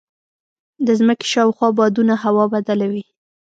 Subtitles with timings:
[0.85, 3.03] د ځمکې شاوخوا بادونه هوا بدله وي.